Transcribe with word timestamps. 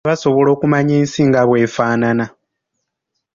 Abaana 0.03 0.13
basobola 0.15 0.49
okumanya 0.55 0.93
ensi 1.01 1.21
nga 1.27 1.41
bw'efaanana. 1.47 2.25